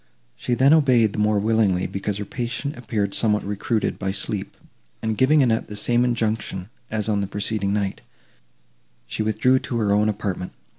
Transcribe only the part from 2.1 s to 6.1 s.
her patient appeared somewhat recruited by sleep; and, giving Annette the same